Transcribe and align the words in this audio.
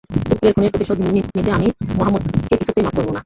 পুত্রের 0.09 0.53
খুনের 0.55 0.71
প্রতিশোধ 0.73 0.97
নিতে 1.07 1.51
আমি 1.51 1.67
মুহাম্মাদকে 1.97 2.55
কিছুতেই 2.59 2.83
মাফ 2.85 2.93
করব 2.97 3.09
না। 3.09 3.19